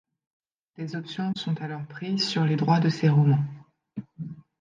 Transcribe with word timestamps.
Des 0.77 0.95
options 0.95 1.31
sont 1.35 1.61
alors 1.61 1.85
prises 1.85 2.27
sur 2.27 2.43
les 2.43 2.55
droits 2.55 2.79
de 2.79 2.89
ses 2.89 3.07
romans. 3.07 3.43